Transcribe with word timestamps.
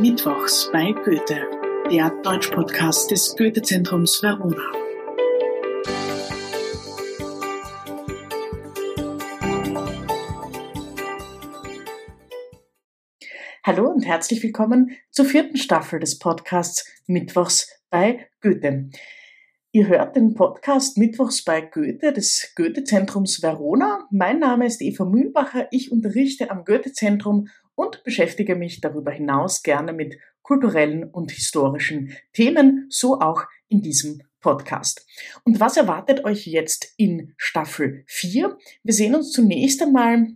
Mittwochs 0.00 0.70
bei 0.72 0.90
Goethe, 0.90 1.46
der 1.88 2.10
Deutsch-Podcast 2.22 3.12
des 3.12 3.36
Goethe-Zentrums 3.36 4.22
Verona. 4.22 4.72
Hallo 13.62 13.88
und 13.88 14.04
herzlich 14.04 14.42
willkommen 14.42 14.90
zur 15.12 15.26
vierten 15.26 15.56
Staffel 15.56 16.00
des 16.00 16.18
Podcasts 16.18 16.84
Mittwochs 17.06 17.70
bei 17.88 18.26
Goethe. 18.40 18.90
Ihr 19.70 19.86
hört 19.86 20.16
den 20.16 20.34
Podcast 20.34 20.98
Mittwochs 20.98 21.44
bei 21.44 21.60
Goethe 21.60 22.12
des 22.12 22.52
Goethe-Zentrums 22.56 23.42
Verona. 23.42 24.08
Mein 24.10 24.40
Name 24.40 24.66
ist 24.66 24.82
Eva 24.82 25.04
Mühlbacher. 25.04 25.68
Ich 25.70 25.92
unterrichte 25.92 26.50
am 26.50 26.64
Goethe-Zentrum 26.64 27.48
und 27.74 28.02
beschäftige 28.04 28.56
mich 28.56 28.80
darüber 28.80 29.10
hinaus 29.10 29.62
gerne 29.62 29.92
mit 29.92 30.16
kulturellen 30.42 31.04
und 31.04 31.32
historischen 31.32 32.16
Themen, 32.32 32.86
so 32.90 33.20
auch 33.20 33.44
in 33.68 33.82
diesem 33.82 34.22
Podcast. 34.40 35.06
Und 35.44 35.58
was 35.58 35.76
erwartet 35.76 36.24
euch 36.24 36.46
jetzt 36.46 36.92
in 36.98 37.34
Staffel 37.38 38.04
4? 38.06 38.56
Wir 38.82 38.94
sehen 38.94 39.14
uns 39.14 39.32
zunächst 39.32 39.82
einmal 39.82 40.28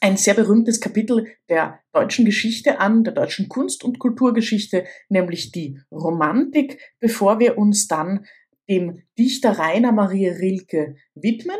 ein 0.00 0.16
sehr 0.16 0.34
berühmtes 0.34 0.80
Kapitel 0.80 1.26
der 1.48 1.80
deutschen 1.92 2.24
Geschichte 2.24 2.78
an, 2.78 3.02
der 3.02 3.14
deutschen 3.14 3.48
Kunst- 3.48 3.82
und 3.82 3.98
Kulturgeschichte, 3.98 4.84
nämlich 5.08 5.50
die 5.50 5.80
Romantik, 5.90 6.78
bevor 7.00 7.40
wir 7.40 7.58
uns 7.58 7.88
dann 7.88 8.26
dem 8.68 9.02
Dichter 9.18 9.58
Rainer 9.58 9.92
Maria 9.92 10.34
Rilke 10.34 10.96
widmen. 11.14 11.58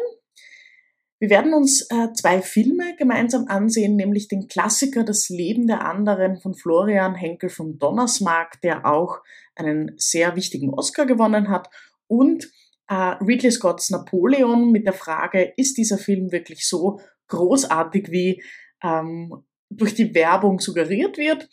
Wir 1.20 1.28
werden 1.28 1.52
uns 1.52 1.82
äh, 1.90 2.12
zwei 2.14 2.40
Filme 2.40 2.96
gemeinsam 2.96 3.46
ansehen, 3.46 3.94
nämlich 3.94 4.28
den 4.28 4.48
Klassiker 4.48 5.04
Das 5.04 5.28
Leben 5.28 5.66
der 5.66 5.84
anderen 5.84 6.38
von 6.38 6.54
Florian 6.54 7.14
Henkel 7.14 7.50
von 7.50 7.78
Donnersmarck, 7.78 8.60
der 8.62 8.86
auch 8.86 9.18
einen 9.54 9.92
sehr 9.98 10.34
wichtigen 10.34 10.70
Oscar 10.70 11.04
gewonnen 11.04 11.50
hat, 11.50 11.68
und 12.06 12.50
äh, 12.88 12.94
Ridley 12.94 13.52
Scotts 13.52 13.90
Napoleon 13.90 14.72
mit 14.72 14.86
der 14.86 14.94
Frage, 14.94 15.52
ist 15.56 15.76
dieser 15.76 15.98
Film 15.98 16.32
wirklich 16.32 16.66
so 16.66 17.00
großartig, 17.28 18.10
wie 18.10 18.42
ähm, 18.82 19.44
durch 19.68 19.94
die 19.94 20.14
Werbung 20.14 20.58
suggeriert 20.58 21.18
wird. 21.18 21.48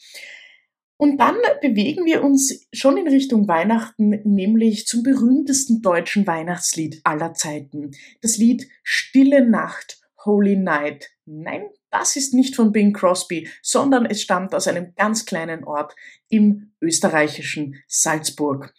Und 0.98 1.18
dann 1.20 1.36
bewegen 1.62 2.06
wir 2.06 2.24
uns 2.24 2.68
schon 2.74 2.98
in 2.98 3.08
Richtung 3.08 3.48
Weihnachten, 3.48 4.20
nämlich 4.24 4.88
zum 4.88 5.04
berühmtesten 5.04 5.82
deutschen 5.82 6.26
Weihnachtslied 6.26 7.02
aller 7.04 7.36
Zeiten. 7.36 7.92
Das 8.22 8.38
Lied 8.38 8.68
Stille 8.82 9.48
Nacht, 9.48 10.00
Holy 10.26 10.56
Night. 10.56 11.10
Nein, 11.26 11.68
das 11.92 12.16
ist 12.16 12.34
nicht 12.34 12.56
von 12.56 12.72
Bing 12.72 12.94
Crosby, 12.94 13.48
sondern 13.62 14.08
es 14.08 14.24
stammt 14.24 14.56
aus 14.56 14.68
einem 14.68 14.96
ganz 14.96 15.26
kleinen 15.26 15.64
Ort 15.64 15.96
im 16.30 16.74
österreichischen 16.82 17.76
Salzburg. 17.88 18.74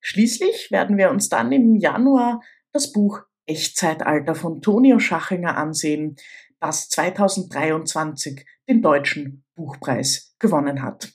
Schließlich 0.00 0.72
werden 0.72 0.96
wir 0.98 1.10
uns 1.10 1.28
dann 1.28 1.52
im 1.52 1.76
Januar 1.76 2.42
das 2.72 2.92
Buch 2.92 3.20
Echtzeitalter 3.46 4.34
von 4.34 4.60
Tonio 4.60 4.98
Schachinger 4.98 5.56
ansehen, 5.56 6.16
das 6.58 6.88
2023 6.88 8.44
den 8.68 8.82
Deutschen 8.82 9.44
Buchpreis 9.54 10.34
gewonnen 10.38 10.82
hat. 10.82 11.12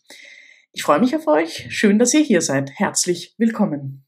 Ich 0.75 0.83
freue 0.83 0.99
mich 0.99 1.15
auf 1.15 1.25
euch. 1.27 1.67
Schön, 1.69 1.99
dass 1.99 2.13
ihr 2.13 2.19
hier 2.19 2.41
seid. 2.41 2.69
Herzlich 2.75 3.33
willkommen. 3.37 4.03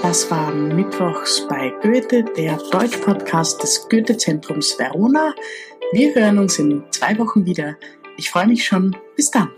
Das 0.00 0.30
war 0.30 0.54
Mittwochs 0.54 1.46
bei 1.48 1.70
Goethe, 1.82 2.24
der 2.34 2.56
Deutsch-Podcast 2.70 3.62
des 3.62 3.86
Goethe-Zentrums 3.90 4.78
Verona. 4.78 5.34
Wir 5.92 6.14
hören 6.14 6.38
uns 6.38 6.58
in 6.58 6.82
zwei 6.92 7.18
Wochen 7.18 7.44
wieder. 7.44 7.76
Ich 8.16 8.30
freue 8.30 8.46
mich 8.46 8.64
schon. 8.64 8.96
Bis 9.16 9.30
dann. 9.30 9.50